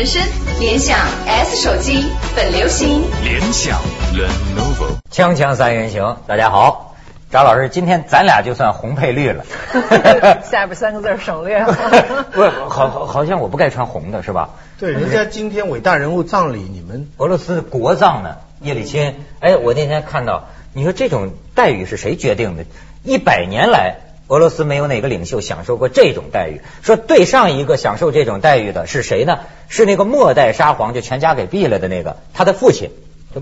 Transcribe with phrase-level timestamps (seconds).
[0.00, 0.22] 人生，
[0.60, 0.96] 联想
[1.26, 3.02] S 手机本流行。
[3.22, 3.78] 联想
[4.14, 4.96] Lenovo。
[5.10, 6.96] 锵锵三人行，大家好，
[7.30, 9.44] 张老师，今天咱俩就算红配绿了。
[10.50, 11.62] 下边三个字省略。
[12.32, 14.50] 不是，好好好像我不该穿红的是吧？
[14.78, 19.16] 对，人家今天伟大人物葬礼，你们俄罗斯国葬呢，叶利钦。
[19.40, 22.64] 哎，我那天看到，你说这种待遇是谁决定的？
[23.02, 23.96] 一百年来，
[24.30, 26.60] 俄罗斯没有哪个领袖享受过这种待遇。
[26.82, 29.40] 说对上一个享受这种待遇的是谁呢？
[29.68, 32.90] 是那个末代沙皇，就全家给毙了的那个，他的父亲，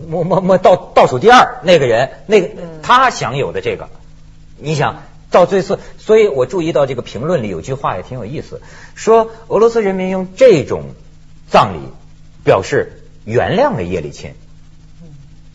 [0.08, 2.48] 末末末倒倒数第二那个人，那个
[2.82, 3.88] 他享有的这个，
[4.56, 5.02] 你想。
[5.30, 8.62] 到最次，所以我注意到这个评论里有句话也挺有意思，
[8.94, 10.84] 说俄罗斯人民用这种
[11.50, 11.80] 葬礼
[12.44, 14.34] 表示原谅了叶利钦。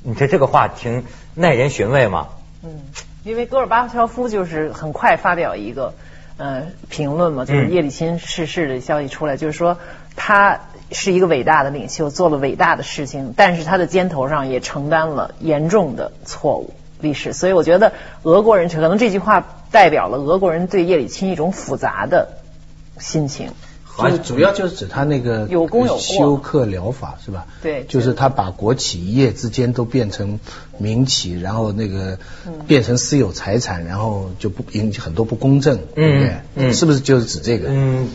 [0.04, 2.28] 你这这个话挺耐人寻味吗？
[2.62, 2.82] 嗯，
[3.24, 5.94] 因为戈尔巴乔夫就是很快发表一个
[6.38, 9.78] 呃评论嘛，就是叶利钦逝世的消息出来，就是说
[10.16, 10.60] 他
[10.92, 16.74] 是一个伟大的领袖，做了伟大的事情，但是他的肩头上也承担了严重的错误。
[17.00, 17.92] 历史，所以我觉得
[18.24, 22.30] 俄国人可能这句话代表了俄国人对叶利钦一种复杂的
[22.98, 23.52] 心情。
[23.98, 27.46] 就主要就是指他那个有功有过休克疗法是吧？
[27.62, 30.40] 对，就是他把国企一夜之间都变成
[30.78, 32.18] 民企，然后那个
[32.68, 36.36] 变成私有财产，然后就不引起很多不公正，对不对？
[36.56, 37.68] 嗯，是不是就是指这个？
[37.70, 38.10] 嗯，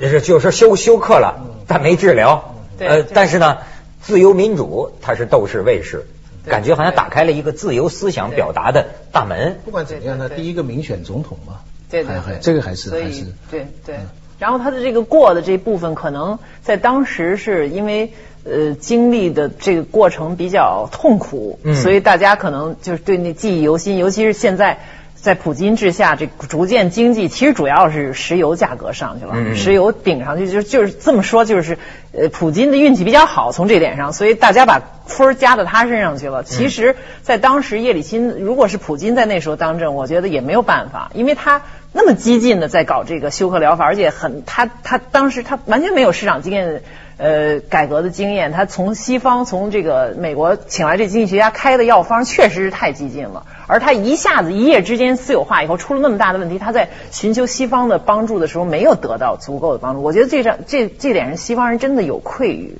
[0.00, 2.54] 是就是休休克了，但没治疗。
[2.78, 3.58] 呃，但是呢，
[4.00, 6.04] 自由民主它是斗士卫士。
[6.44, 9.60] 感觉好像打开了一个自由思想表达的大门。
[9.64, 14.00] 不管怎么样，呢第一个民选总统嘛，对对对，这个还是还是对对。
[14.42, 18.12] 然后他的这个过的这部分，可能在当时是因为
[18.44, 24.80] 呃经历的这个过程比较痛苦，所以大家可能就是对那记忆犹新，尤其是现在。
[25.14, 31.78] 在普京治下，这逐渐经济其实主要是石油价格上去了，石油顶上去就就是这么说，就是
[32.12, 36.42] 呃，普京的运气比较好，从这点上，所以大家把分儿加到他身上去了。
[36.42, 46.82] 其实，在当时叶利钦如果是普京在那时候当政，我觉得也没有办法，因为他那么激进的在搞这个休克疗法，而且很他他当时他完全没有市场经验。
[47.18, 53.46] 呃，改革的经验，他从西方从这个美国请来这经济学家开的药方，确实是太激进了。
[53.68, 60.02] 而他一下子一夜之间私有化以后，出了那么大的问题，他在寻求西方的帮助的时候，没有得到足够的帮助。
[60.02, 62.76] 我觉得这上这这点是，西方人真的有愧于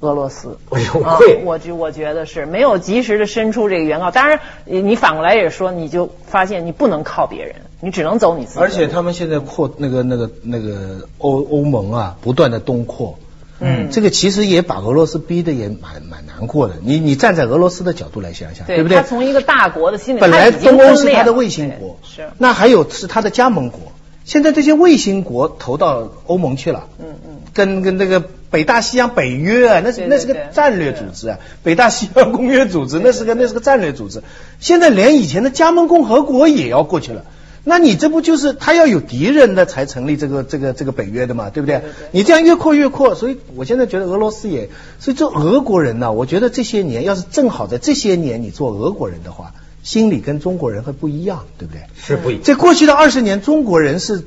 [0.00, 0.58] 俄罗斯，
[0.94, 1.42] 有愧。
[1.44, 4.10] 我觉我觉得是没有及时的伸出这个原告。
[4.10, 8.60] 当然，你反过来也说，你就发现你不能靠别人，你只能走你自己。
[8.60, 13.18] 而且他们现在扩那个那个那个欧欧盟啊，不断的东扩。
[13.64, 16.74] 嗯，这个其实也把俄罗斯逼得也蛮蛮难过的。
[16.82, 18.96] 你你站在俄罗斯的角度来想想，对不对？
[18.96, 23.80] 他从一个大国的心里，本来东欧是他的卫星国，是那还有是他的加盟国。
[24.24, 34.22] 现在这些卫星国投到欧盟去了，嗯嗯，跟跟那个北大西洋北约啊，那是那是个战略组织啊，北大西洋公约组织那是个那是个战略组织。
[34.58, 37.24] 现在连以前的加盟共和国也要过去了。
[37.64, 41.82] 那你这不就是他要有敌人的才成立这个这个这个北约的嘛，对不对？
[42.10, 44.68] 你这样越扩越扩，所以我现在觉得俄罗斯也，
[44.98, 51.82] 所以做俄国人呢，我觉得这些年要是正好在这些年你做俄国人的话，心里跟中国人会不一样，对不对？
[51.96, 52.42] 是不一样。
[52.42, 54.24] 在过去的二十年，中国人是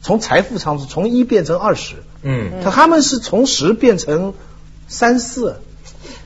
[0.00, 4.34] 从财富上是从一变成二十，嗯，他他们是从十变成
[4.88, 5.60] 三四。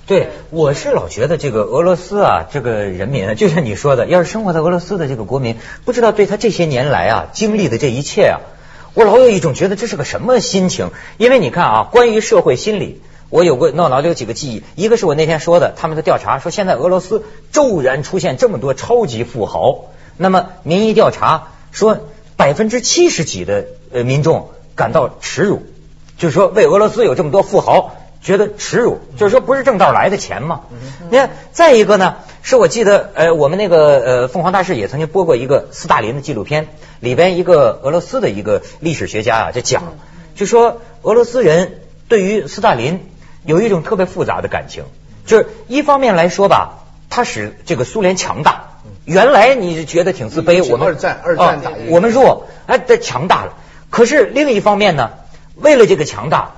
[0.06, 8.38] 对，我是老觉得这个俄罗斯啊，这个人民， 就像你说的，要是生活在俄罗斯的这个国民，不知道对他这些年来啊经历的这一切啊，
[8.94, 10.90] 我老有一种觉得这是个什么心情。
[11.18, 19.86] 因为你看啊，关于社会心理，我有过脑脑里有几个记忆，一个是我那天说的，他们的调查说现在俄罗斯骤然出现这么多超级富豪，
[20.16, 21.98] 那么民意调查说
[22.36, 25.62] 百分之七十几的呃民众感到耻辱，
[26.16, 27.96] 就是说为俄罗斯有这么多富豪。
[28.20, 30.62] 觉得耻辱，就是说不是正道来的钱嘛？
[31.10, 36.66] 你看，再一个呢，是我记得，呃，我们那个呃凤凰大师也曾经播过一个斯大林的纪录片，
[36.98, 39.94] 里边一个俄罗斯的一个历史学家啊，就讲，
[40.34, 43.08] 就说俄罗斯人对于斯大林
[43.44, 44.84] 有一种特别复杂的感情，
[45.24, 53.52] 就是一方面来说吧，他使这个苏联强大，原来你觉得挺自卑，我们二战二战打我们弱，哎，他强大了，
[53.88, 55.10] 可是另一方面呢，
[55.54, 56.54] 为了这个强大。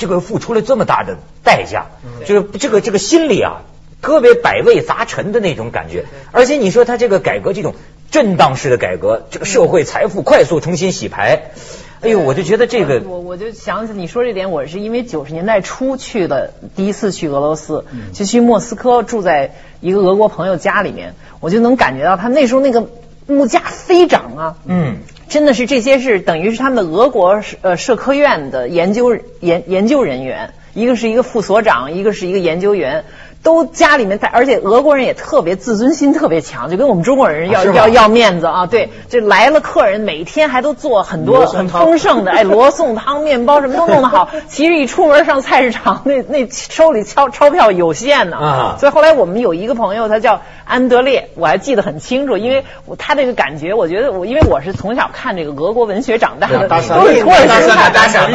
[0.00, 1.86] 这个付出了这么大的代价，
[2.26, 3.60] 就是这个这个心里啊，
[4.00, 6.06] 特别百味杂陈的那种感觉。
[6.32, 7.74] 而且你说他这个改革这种
[8.10, 11.52] 震荡式的改革，这个社会财富快速重新洗牌，
[12.00, 22.88] 哎呦，我就觉得这个，我我就想起你说这点，我是因为九十年代初去的，第一次去俄罗斯，就去莫斯科住在一个俄国朋友家里面，我就能感觉到他那时候那个
[23.30, 24.96] 物价飞涨啊，嗯。
[25.30, 33.04] 真的是这些是等于是他们的俄国呃社科院的研究研研究人员，一个是一个副所长，一个是一个研究员。
[33.42, 38.66] 都家里面带，而且俄国人也特别自尊心特别强，就跟我们中国人要要要面子啊。
[38.66, 44.28] 对，这来了客人，每天还都做很多很丰盛的，哎，罗宋汤、面包什么都弄得好。
[44.48, 48.36] 其实一出门上菜市场，那那手里钞钞票有限呢。
[48.36, 48.76] 啊。
[48.78, 52.64] 所以后来我们有一个朋友，他叫安德烈，我还记得很清楚，因为
[52.98, 56.76] 他这个感觉，我觉得我因为我是从小看这个俄国文学长大的，都
[57.08, 57.90] 是托尔斯泰。
[57.90, 58.28] 大傻，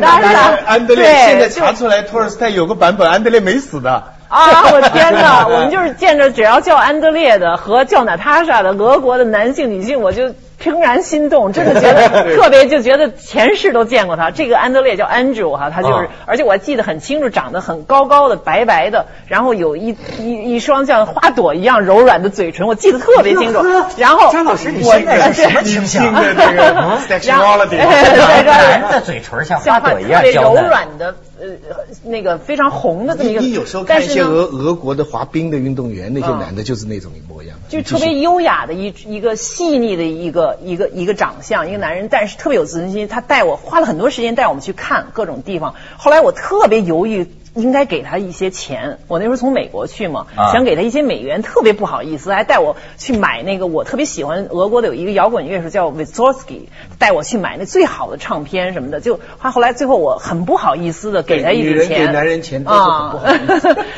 [0.00, 4.11] 大傻，安德烈现在查出来，托尔斯泰有个版本，安德烈没死的。
[4.32, 4.72] 啊！
[4.72, 5.46] 我天哪！
[5.46, 10.32] 我们就是见着只要叫安德烈的和叫娜塔莎的俄国的男性、女性，我就。
[10.62, 12.08] 怦然心动，真的觉得
[12.38, 14.30] 特别，就觉得前世都见过他。
[14.30, 23.60] 这个安德烈叫 Andrew 哈，他就是，而且我还记得很清楚，长得很高高的，白白的，然后有一一一双像花朵一样柔软的嘴唇，我记得特别清楚。
[23.96, 26.04] 然后张老师，你现在是什么倾向？
[26.54, 33.40] 然后男的嘴唇像花朵一样柔软的，呃，那个非常红的这么一个。
[33.40, 40.58] 你有时候看一些俄俄国的滑冰的运动员，那些男的就是那种模样，就特别优雅的一一个细腻的一个。
[40.62, 43.08] 一个一个长相，一个男人，但是特别有自尊心。
[43.08, 45.74] 他带我花了很多时间带我们去看各种地方。
[45.98, 47.26] 后来我特别犹豫。
[47.54, 48.98] 应该给他一些钱。
[49.08, 56.68] 我那时候从美国去嘛，想给他一些美元，特别不好意思，还带我去买那个我特别喜欢俄国的有一个摇滚乐手叫 Vizorsky，
[56.98, 59.00] 带我去买那最好的唱片什么的。
[59.00, 62.06] 就他后来最后我很不好意思的给他一笔钱。
[62.06, 63.20] 给男人钱啊，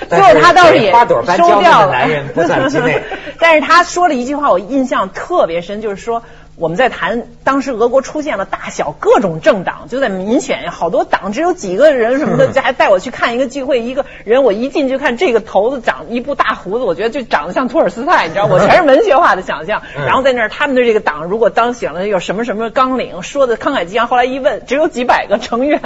[0.08, 1.92] 最后他倒是也收掉了。
[1.92, 3.02] 男人不算之内。
[3.38, 6.22] 但是他说了一句话，我印象特别深，就是说。
[6.56, 19.82] 我们在谈当时俄国出现了大小各种政党，就在民选，好多党只有几个人什么的，还带我去看一个聚会，一个人我一进去看这个头子长一部大胡子，我觉得就长得像托尔斯泰，你知道，我全是文学化的想象。
[19.96, 24.06] 然后在那儿他们的这个党如果当选了有什么什么纲领，说的慷慨激昂。
[24.06, 25.80] 后来一问，只有几百个成员。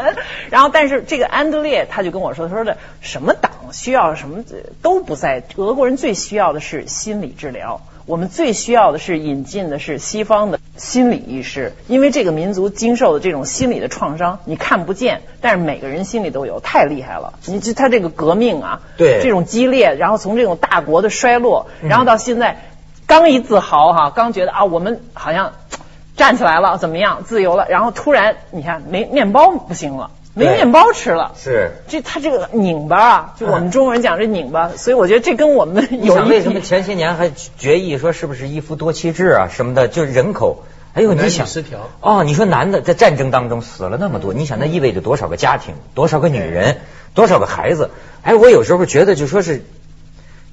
[0.50, 4.44] 然后但是这个安德烈他就跟我说，他说的什么党需要什么
[4.82, 7.80] 都不在，俄国人最需要的是心理治疗。
[8.08, 17.34] 我们最需要的是引进的是西方的心理医师，因为这个民族经受的这种心理的创伤，你看不见，但是每个人心里都有，太厉害了。
[17.44, 22.56] 你就他这个革命啊，对这种激烈，然后从这种大国的衰落，然后到现在
[23.06, 25.52] 刚一自豪哈，刚觉得啊我们好像
[26.16, 30.12] 站起来了，怎么样自由了，然后突然你看没面包不行了。
[30.38, 40.64] 没面包吃了，是这他这个拧巴啊，就我们中国人讲这拧巴，所以我觉得这跟我们有为什么前些年还决议说是不是一夫多妻制啊什么的，就是人口，
[40.94, 46.78] 哎呦你想失调哦，你说男的在战争当中死了那么多，你想那意味着多少个家庭，多少个女人，
[47.14, 47.90] 多少个孩子？
[48.22, 49.64] 哎，我有时候觉得就说是，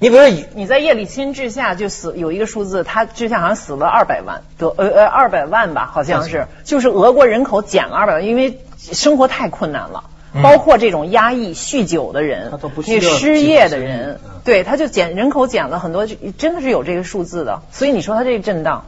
[0.00, 8.58] 你比如说你在叶利钦治下就死有一个数字，他治下好像死了二百万，得呃呃二百万吧，好像是，就是俄国人口减了二百万，因为。
[8.78, 10.04] 生活太困难了，
[10.42, 12.52] 包括这种压抑、酗酒的人，
[12.86, 17.62] 你失业的人，对，他就减人口减了很多，真的是有这个数字的。
[17.72, 18.84] 所以你说他这个震荡，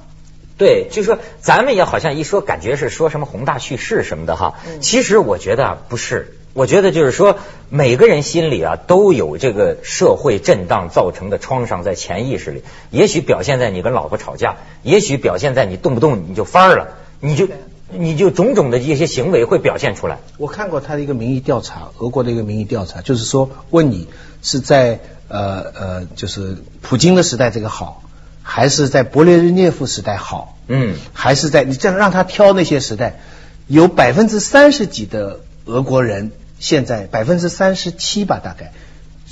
[0.57, 4.55] 对，就说咱们也好像一说，感觉是说什么宏大叙事什么的哈。
[4.81, 7.39] 其实我觉得不是，我觉得就是说
[7.71, 17.49] 每个人心里啊都有这个社会震荡造成的创伤在潜意识里，也许表现在你跟老婆吵架，也许表现在你动不动你就翻了，你就。
[17.91, 20.19] 你就种种的一些行为会表现出来。
[20.37, 24.09] 我看过他的一个民意调查，俄国的一个民意调查，就是说问你
[24.43, 28.03] 是在呃呃，就是普京的时代这个好，
[28.43, 30.59] 还是在勃列日涅夫时代好？
[30.67, 33.21] 嗯，还是在你这样让他挑那些时代，
[33.67, 38.73] 有百分之三十几的俄国人现在百分之三十七吧，大概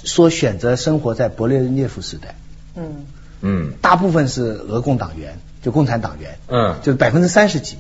[0.03, 2.37] 说选择生活在勃列日涅夫时代。
[2.75, 3.07] 嗯
[3.43, 6.39] 嗯，大部分是俄共党员，就共产党员。
[6.49, 7.77] 嗯，就是百分之三十几。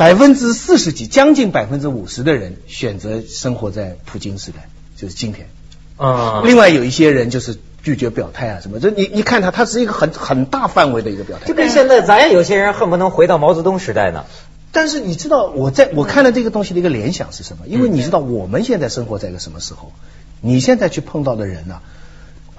[0.00, 5.50] 百分之四十几，将近百分之五十的人选择生活在普京时代，就是今天。
[5.98, 8.80] 啊，另外有一些人就是拒绝表态啊，什么？
[8.80, 11.46] 这你你看他，他是一个很很大范围的一个表态。
[11.46, 14.24] 就跟现在咱也有些人恨不能回到毛泽东时代呢。
[14.72, 17.66] 但是你知道我在我看了这个东西的一个联想是什么？
[17.66, 19.92] 因为你知道我们现在生活在一个什么时候？
[20.40, 21.80] 你现在去碰到的人呢，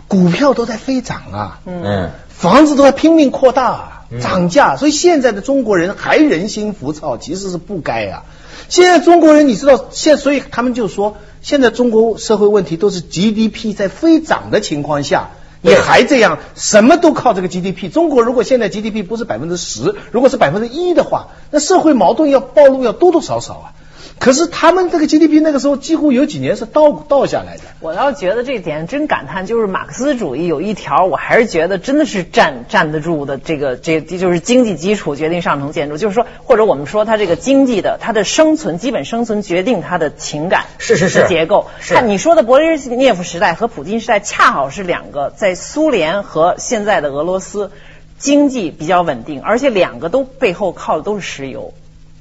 [0.07, 3.65] 股票都在飞涨啊，嗯，房子都在拼命扩大。
[3.65, 3.97] 啊。
[4.19, 8.23] 涨价，所以现在的中国人还人心浮躁，其实是不该啊。
[8.67, 17.91] 现在中国人，你知道，现所以他们就说，现在中国社会问题都是 GDP 在飞涨的情况下，你还这样，什么都靠这个 GDP。
[17.91, 23.73] 中国如果现在 GDP 不是百分之十，如果是百分之一的话，那社会矛盾要暴露要多多少少啊。
[24.21, 27.63] 可是他们这个 GDP 那个时候几乎有几年是倒倒下来的。
[27.79, 33.39] 我倒觉得这点真感叹，就是马克思主义有一条，我还是觉得真的是站站得住的。
[33.39, 41.65] 这个这就是经济基础决定上层建筑，就是说，或者我们说它这个经济的它的生存基本生存决定它的情感是是是结构。
[41.79, 47.71] 是看你说的勃列日涅夫时代和普京时代，恰好是两个在苏联和现在的俄罗斯
[48.19, 51.73] 经济比较稳定，而且两个都背后靠的都是石油。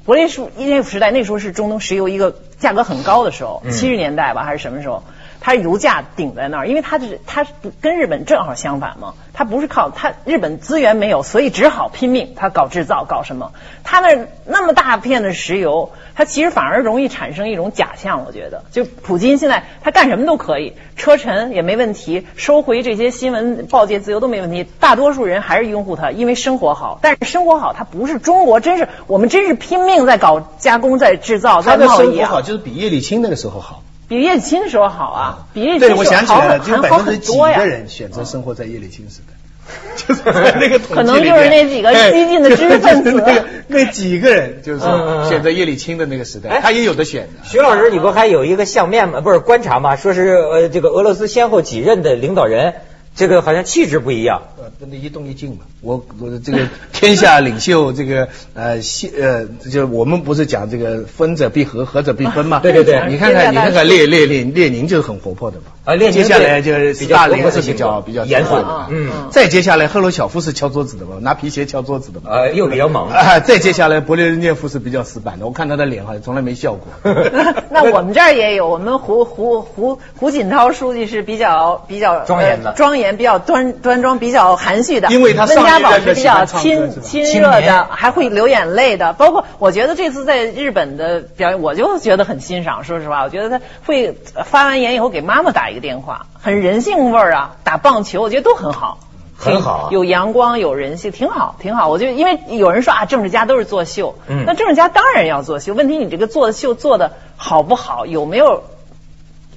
[0.06, 5.02] 勃列日涅夫时代那时候是中东石油一个价格很高的时候，七十年代吧还是什么时候？
[5.40, 13.52] 它油价顶在那儿，因为它是它是跟日本正好相反嘛，它不是靠它日本资源没有，所以只好拼命，它搞制造搞什么？
[13.82, 26.98] 它那那么大片的石油，它其实反而容易产生一种假象，我觉得，就普京现在他干什么都可以，车臣也没问题，收回这些新闻报界自由都没问题，大多数人还是拥护他，因为生活好。
[27.00, 32.26] 但是生活好，它不是中国，真是我们真是拼命在搞加工，在制造，在他的贸易啊。
[32.26, 33.82] 生活好，就是比叶利钦那个时候好。
[34.10, 37.48] 比叶利钦的时候好啊，比叶利钦对，我想起来了，就百分之几个。
[37.64, 39.34] 人选择生活在叶利钦时代。
[39.94, 40.22] 就是
[40.58, 44.80] 那个统计可能就是那几个激进的知识分子那个 那几个人，就是
[45.28, 47.28] 选择叶利钦的那个时代，哎他也有的选的。
[47.44, 49.20] 徐老师，你不还有一个相面吗？
[49.20, 49.94] 不是观察吗？
[49.94, 52.74] 说是呃，这个俄罗斯先后几任的领导人，
[53.20, 54.40] 这个好像气质不一样。
[54.56, 62.60] 呃，那一动一静嘛，我我这个天下领袖，这个呃西呃，就我们不是讲这个分者必合，合者必分嘛？
[62.64, 65.64] 对对对你看看你看看列列列列宁就是很活泼的嘛。
[65.84, 72.30] 啊列宁接下来就是斯大林是比较比较严肃的嗯再接下来赫鲁晓夫是敲桌子的嘛，拿皮鞋敲桌子的嘛。
[72.30, 73.10] 啊，又比较猛。
[73.10, 77.12] 啊，再接下来勃列日涅夫是比较死板的，我看他的脸好像从来没笑过。
[77.70, 85.08] 那我们这儿也有，我们胡胡胡胡锦涛书记是比较比较庄严的呃庄严，比较端端庄，比较含蓄的。
[85.08, 89.12] 因为他温家宝是比较亲亲热的，还会流眼泪的。
[89.12, 92.84] 包括我觉得这次在日本的表演，我就觉得很欣赏。
[92.84, 98.98] 说实话，我觉得他会发完言以后给妈妈打一个电话，很人性味儿啊，打棒球，我觉得都很好。
[99.42, 101.88] 很好啊有阳光，有人性，挺好，挺好。
[101.88, 105.72] 我觉得，因为有人说啊，政治家都是作秀，嗯那政治家当然要作秀。
[105.72, 108.64] 问题你这个做的秀做的好不好，有没有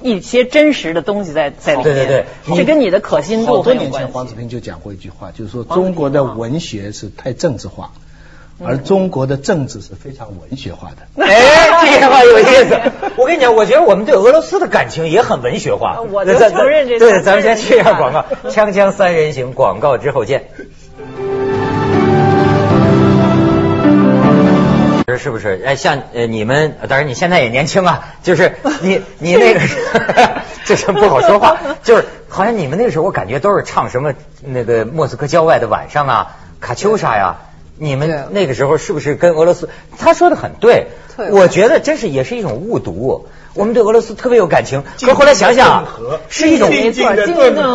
[0.04, 1.96] 一些真实的东西在在里面？
[1.96, 4.08] 对对对这跟你的可信度好多年前。
[4.10, 7.92] 黄子平就讲过一句话，就是说中国的文学是太政治化，
[8.64, 11.08] 而中国的政治是非常文学化的。
[11.26, 12.80] 哎，这句话有意思。
[13.18, 16.02] 我跟你讲，我觉得我们对俄罗斯的感情也很文学化。
[16.02, 20.50] 我承认这对，咱们先去一下广告，锵锵三人行，广告之后见。
[25.18, 25.62] 是不是？
[25.66, 29.62] 哎，像呃你们，当然你现在也年轻啊，就是你 你那个，
[30.66, 37.38] 这是不好说话，就是好像你们那个时候，我感觉都是唱什么那个莫斯科郊外的晚上啊，卡秋莎呀。
[37.76, 39.68] 你们那个时候是不是跟俄罗斯？
[39.98, 43.28] 他说的很对，对我觉得真是也是一种误读。
[43.56, 45.86] 我们对俄罗斯特别有感情，可后来想想啊，
[46.28, 47.66] 是一种没错，静静静的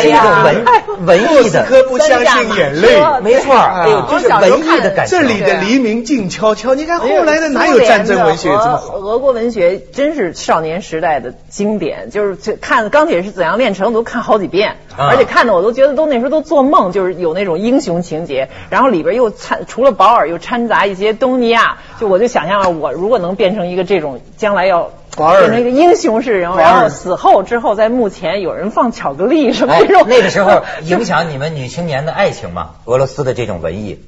[0.00, 0.64] 是一种文
[1.06, 3.00] 文艺的莫斯科不相信眼泪。
[3.20, 5.18] 没错，哎呦，这是文艺的感情。
[5.18, 8.96] 这里的黎明静悄悄，你看后来的哪有战争文学这么好？
[8.98, 24.92] 俄国文学真是少年时代的经典，就是这看《钢铁是怎样炼成》的都看好几遍，啊而且看的我都觉得都那时候都做梦，就是有那种英雄情节，然后里边又掺除了保尔又掺杂一些东尼亚，就我就想象了我如果能变成一个这种将来要。
[25.16, 32.70] 保尔变成一个英雄式人物，然后死后之后在墓前有人放巧克力什么哎这种，，那个时候 影响你们女青年的爱情吗？
[32.84, 33.98] 俄罗斯的这种文艺，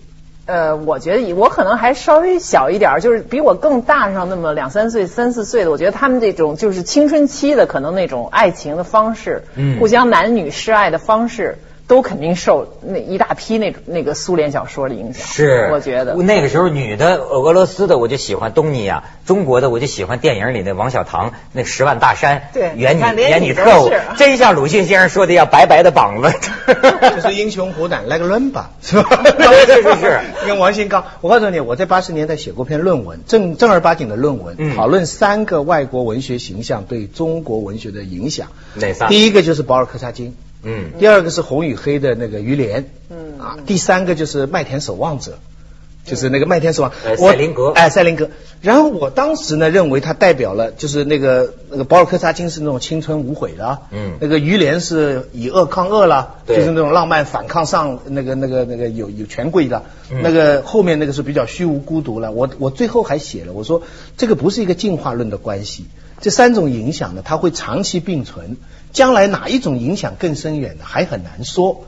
[0.46, 9.78] 呃，我觉得我可能还稍微小一点儿，就是比我更大上那么两三岁、三四岁的，我觉得他们这种就是青春期的可能那种爱情的方式，嗯。
[9.78, 11.58] 互相男女示爱的方式，
[11.90, 15.26] 都肯定受那一大批那种那个苏联小说的影响。
[15.26, 26.32] 是，我觉得那个时候女的俄罗斯的我就喜欢东尼亚，中国的我就喜欢电影里那王小棠那十万大山，对演你你看连你都演女特务是，真像鲁迅先生说的要白白的膀子。
[27.16, 29.24] 就是英雄虎胆来个论吧， 是吧？
[29.66, 38.46] 是是是跟王新刚，我告诉你，我在八十年代写过篇论文，正正儿八经的论文，嗯讨论三个外国文学形象对中国文学的影响。
[38.74, 40.92] 哪仨第一个就是保尔柯察金，嗯。
[40.98, 43.38] 第二个是红与黑的那个于连，嗯。
[43.38, 45.38] 啊，第三个就是麦田守望者。
[46.02, 47.68] 就是那个麦田守望，呃我赛林格。
[47.68, 48.30] 哎，赛林格。
[48.62, 54.16] 然后我当时呢认为他代表了，就是那个那个保尔柯察金是那种青春无悔的啊，嗯。
[54.18, 56.56] 那个于连是以恶抗恶啦，对。
[56.56, 60.22] 就是那种浪漫反抗上那个那个那个有有权贵的，嗯。
[60.22, 62.32] 那个后面那个是比较虚无孤独了。
[62.32, 63.82] 我我最后还写了，我说
[64.16, 65.84] 这个不是一个进化论的关系，
[66.22, 68.56] 这三种影响呢，它会长期并存，
[68.92, 71.84] 将来哪一种影响更深远的还很难说。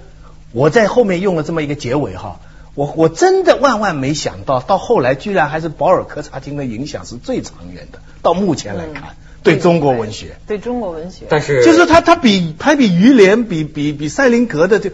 [0.52, 2.40] 我在后面用了这么一个结尾哈，
[2.74, 8.00] 我我真的万万没想到，到后来居然还是保尔柯察金的影响是最长远的。
[8.20, 14.90] 到目前来看，对中国文学，对中国文学，但是就是他他比他比于连比比比塞林格的就。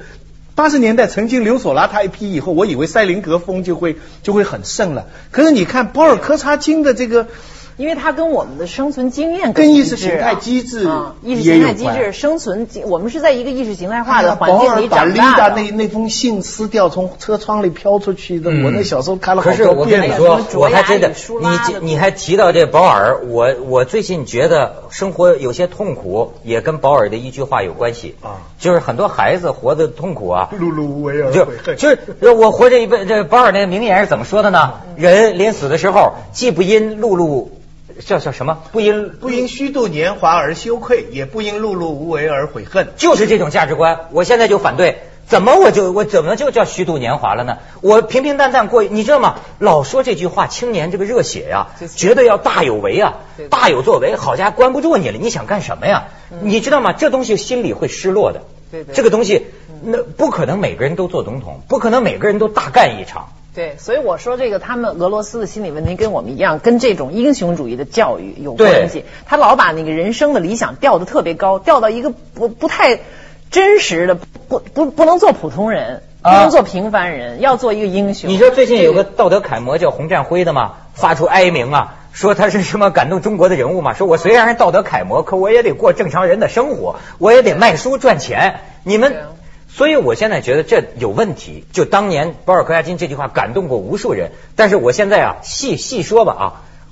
[0.54, 5.06] 八十年代曾经刘索拉他一批以后，我以为塞林格风就会就会很盛了。
[5.30, 7.28] 可是你看保尔柯察金的这个。
[7.78, 10.90] 因为它跟我们的生存经验跟意识形态机制
[11.22, 15.62] 意识形态机制生存，我们是在一个意识形态化的环境里长大的。
[15.62, 19.68] 那那封信撕掉，从车窗里飘出去的，我那小时候看了好多遍。
[19.68, 21.12] 可是我跟你说，我还真的，
[21.80, 31.98] 你你还提到这保尔，我我最近觉得生活有些痛苦，也跟保尔的一句话有关系啊，就是很多孩子活得痛苦啊，碌碌无为而就就是
[32.32, 34.74] 我活着一辈，这保尔那个名言是怎么说的呢？
[34.96, 37.46] 人临死的时候，既不因碌碌。
[38.04, 38.58] 叫叫什么？
[38.72, 42.88] 不因不因虚度年华而羞愧，也不因碌碌无为而悔恨。
[42.96, 45.02] 就是这种价值观，我现在就反对。
[45.26, 47.58] 怎么我就我怎么就叫虚度年华了呢？
[47.82, 49.34] 我平平淡淡过，你知道吗？
[49.58, 53.18] 老说这句话，青年这个热血呀，绝对要大有为啊，
[53.50, 54.16] 大有作为。
[54.16, 56.04] 好家伙，关不住你了，你想干什么呀？
[56.40, 56.94] 你知道吗？
[56.94, 58.40] 这东西心里会失落的。
[58.70, 58.94] 对对。
[58.94, 59.48] 这个东西，
[59.82, 63.28] 那不可能每个人都做总统，不可能每个人都大干一场。
[63.54, 69.04] 对，所以我说这个他们俄罗斯的心理问题跟我们一样，跟这种英雄主义的教育有关系。
[69.26, 73.00] 他老把那个人生的理想吊得特别高，吊到一个不不太
[73.50, 78.30] 真实的，不不不能做普通人，不能做平凡人，要做一个英雄。
[78.30, 80.74] 你说最近有个道德楷模叫洪战辉的吗？
[80.94, 83.92] 发出哀鸣啊，说他是什么感动中国的人物嘛？
[83.94, 88.60] 说我虽然是道德楷模，可我也得过正常人的生活，我也得卖书赚钱。
[88.84, 89.16] 你们。
[89.78, 91.64] 所以，我现在觉得这有问题。
[91.72, 96.44] 就当年保尔柯察金这句话感动过无数人，但是我现在啊，细细说吧啊，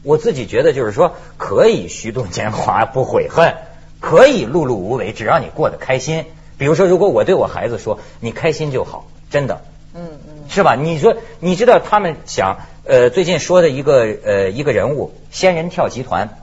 [0.04, 3.56] 我自己觉得就是说，可以虚度年华不悔恨，
[3.98, 6.26] 可以碌碌无为，只要你过得开心。
[6.58, 9.62] 比如说，如果我对我孩子说，你开心就好，真的，
[9.92, 10.76] 嗯嗯，是吧？
[10.76, 16.38] 你说，你知道他们想呃，最近说的一个呃一个人物，仙人跳集团。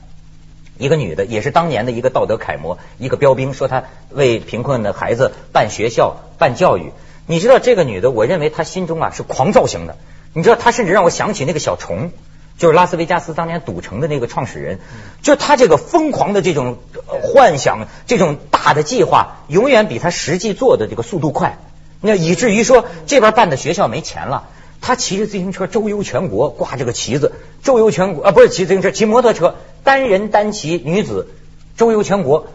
[0.77, 6.91] 一个女的，也是当年的一个道德楷模，一个标兵，说她为贫困的孩子办学校、办教育。
[7.25, 9.97] 你知道这个女的，我认为她心中啊是狂躁型的。
[10.33, 12.11] 你知道她甚至让我想起那个小虫，
[12.57, 14.79] 就是拉斯维加斯当年赌城的那个创始人，
[15.21, 21.57] 就是他这个疯狂的这种幻想，这种大的计划，永远比她实际做的这个速度快。
[22.01, 24.49] 那以至于说这边办的学校没钱了。
[24.85, 27.31] 他骑着自行车周游全国，挂着个旗子，
[27.63, 31.29] 周游全国啊，不是骑自行车，骑摩托车，单人单骑女子
[31.77, 32.47] 周游全国，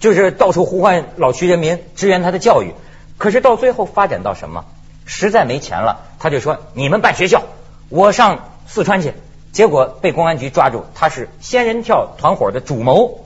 [0.00, 2.72] 就是到处呼唤老区人民支援他的教育。
[3.18, 4.64] 可是到最后发展到什么？
[5.04, 7.42] 实在没钱了，他就说：“你们办学校，
[7.90, 9.12] 我上四川去。”
[9.52, 13.20] 结果被公安局抓住，他是仙人跳团伙的主谋，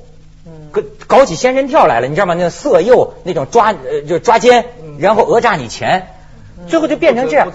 [0.72, 2.34] 搞搞起仙人跳来了，你知道吗？
[2.34, 4.66] 那色诱那种抓呃就抓奸，
[4.98, 6.08] 然后讹诈你钱。
[6.66, 7.52] 最后就变成这样，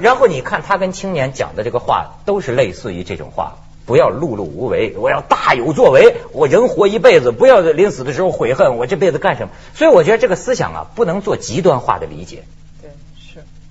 [0.00, 9.50] 然后你看他跟青年讲的这个话，都是类似于这种话：不要碌碌无为，我要大有作为，我人活一辈子，不要临死的时候悔恨我这辈子干什么。
[9.74, 12.44] 所以我觉得这个思想啊，不能做极端化的理解。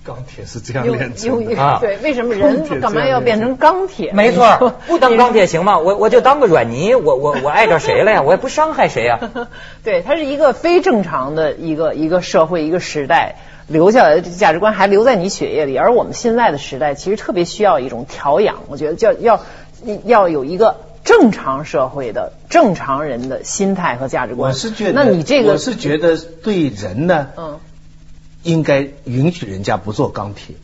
[0.06, 1.78] 钢铁是这样炼成的啊。
[1.80, 4.12] 对，为什么人干嘛要变成钢铁？
[4.12, 5.78] 没错， 不当钢铁行吗？
[5.78, 8.22] 我我就当个软泥，我我我碍着谁了呀？
[8.24, 9.18] 我也不伤害谁呀。
[9.82, 13.36] 对，它是一个非正常的一个一个社会一个时代。
[13.68, 18.58] 留下来的价值观还留在你血液里，而我们现在的时代其实特别需要一种调养。
[18.68, 19.40] 我觉得叫要
[20.04, 24.52] 要有一个正常社会的正常人的心态和价值观。
[24.52, 27.58] 我是觉得，那你这个我是觉得对人呢，嗯，
[28.46, 30.56] 应该允许人家不做钢铁，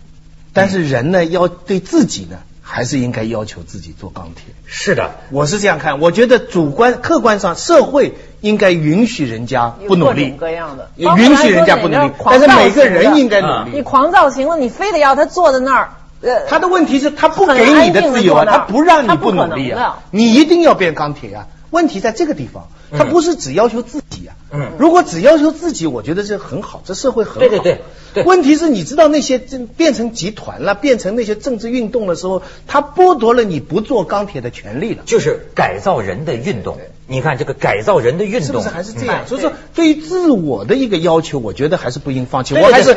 [0.53, 2.39] 但是人呢要对自己呢。
[2.65, 4.55] 还是应该要求自己做钢铁。
[4.65, 6.01] 是的，我是这样看。
[6.01, 12.13] 我觉得主观、客观上，社会应该允许人家不努力，各样的，允许人家不努力。
[12.25, 13.73] 但是每个人应该努力。
[13.75, 15.91] 你狂躁型了，你非得要他坐在那儿。
[16.23, 21.49] 呃，他的问题是，他不给你的自由啊，他不让你不努力啊，你一定要变钢铁啊。
[21.71, 24.35] 问题在这个地方，他不是只要求自己啊。
[24.53, 24.73] 嗯。
[24.79, 27.41] 如果只要求自己，我觉得这很好，这社会很好。
[27.41, 27.83] 对对
[28.15, 28.25] 对。
[28.25, 35.03] 问题是你知道那些变变成集团了，变成那些政治运动的时候，他剥夺了你不做钢铁的权利了。
[35.07, 36.79] 就是改造人的运动。
[37.07, 39.27] 你看这个改造人的运动，是不是还是这样？
[39.27, 42.55] 所以说，对于自我的一个要求，我觉得还是不应放弃。
[42.55, 42.97] 我还是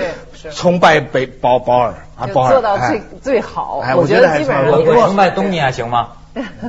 [0.52, 3.84] 崇拜北保保尔啊，保尔做到最最好。
[3.98, 6.10] 我觉得基本上我崇拜东尼还行吗？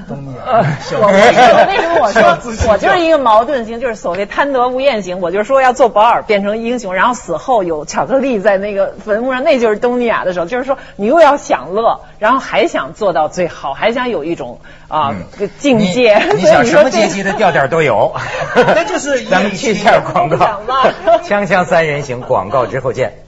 [0.09, 0.43] 东尼亚，
[1.01, 2.39] 我为什么我说
[2.71, 5.21] 我就是一个矛盾型，就是所谓贪得无厌型。
[5.21, 10.47] 我就说要做保尔变成英雄，然后死后有巧克力在那个坟墓上，那就是东尼亚的时候。
[10.47, 15.15] 就是说你又要享乐，然后还想做到最好，还想有一种啊
[15.59, 16.17] 境界。
[16.37, 18.15] 你想什么阶级的调调都有。
[18.55, 20.61] 那就是咱们去一下广告，
[21.25, 23.26] 锵锵三人行广告之后见。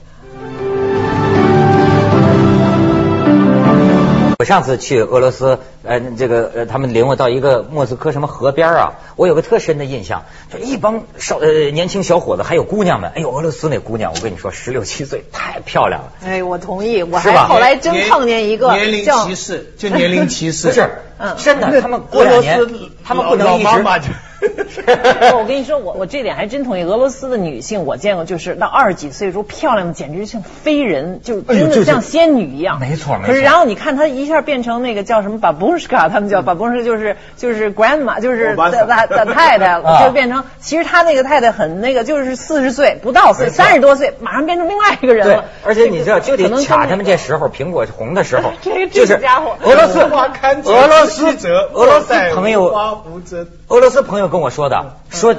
[4.41, 16.13] 我上次去俄罗斯，呃，这个呃，他们领我到一个莫斯科什么河边啊，我有个特深的印象，就一帮少呃年轻小伙子，还有姑娘们，哎呦，俄罗斯那姑娘，我跟你说，十六七岁，太漂亮了。
[16.23, 20.67] 哎，我同意，我还后来真碰见一个年龄歧视，就年龄歧视。
[20.71, 23.63] 不是，嗯真的，他们过两年俄罗斯，他们不能一
[23.99, 24.09] 直。
[25.37, 26.83] 我跟你说，我我这点还真同意。
[26.83, 32.79] 俄罗斯的女性，我见过，就是到二十几岁的时候，漂亮的简直像飞人，就真的像仙女一样。
[32.79, 51.25] 没错没错可是然后你看她一下变成那个叫什么巴布什卡，他们叫巴布什，就是就是 grandma，就是大大大太太，了 就变成其实她那个太太很那个，就是四十岁不到岁，三十多岁，马上变成另外一个人对了。，而且你知道，就得卡他们这时候，苹果红的时候 这个，就是这个家伙俄罗斯花堪折俄罗斯
[51.73, 55.35] 俄罗斯朋友花无折俄罗斯朋友跟我说的，说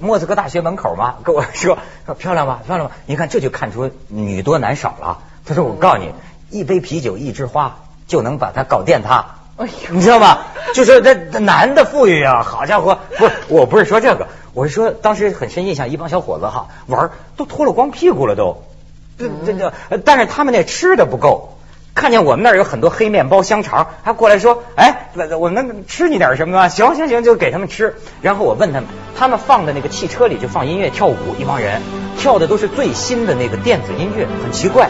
[0.00, 5.18] 莫斯科大学门口嘛，跟我说说漂亮吧，漂亮吧，你看这就看出女多男少了。
[5.44, 6.12] 他说我告诉你，
[6.50, 9.26] 一杯啤酒一枝花就能把他搞电他。
[9.56, 10.38] 哎呦你知道吗？
[10.74, 12.98] 就是这这男的富裕啊，好家伙！
[13.18, 18.64] 不是，我不是说这个，我是说当时很深印象，一帮小伙子哈玩都脱了光屁股了都，
[19.16, 21.53] 这这这，呃但是他们那吃的不够。
[21.94, 27.94] 看见我们那儿有很多黑面包、香肠，他过来说：“哎，我们能吃你点什么吗？”行行行，就给他们吃。
[28.20, 31.80] 然后我问他们，他们放的那个汽车里就放音乐跳舞，一帮人
[32.18, 34.88] 跳的都是最新的那个电子音乐，很奇怪。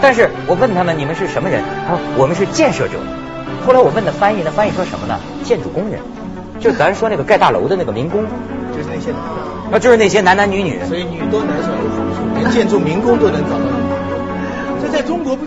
[0.00, 1.62] 但是我问他们你们是什么人？
[1.86, 2.94] 他说我们是建设者。
[3.66, 5.20] 后来我问的翻译，那翻译说什么呢？
[5.44, 6.00] 建筑工人，
[6.60, 8.24] 就咱说那个盖大楼的那个民工，
[8.74, 9.20] 就是那些男
[9.70, 10.82] 的，啊，就是那些男男女女。
[10.88, 13.98] 所以女多男少有好处，连建筑民工都能找到女朋友。
[14.80, 15.46] 这在中国不就？